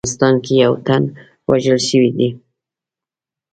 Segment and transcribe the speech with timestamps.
[0.03, 1.03] افغانستان کې یو تن
[1.49, 2.29] وژل شوی دی